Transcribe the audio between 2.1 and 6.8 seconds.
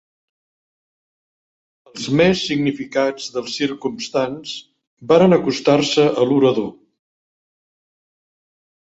més significats dels circumstants varen acostar-se a l'orador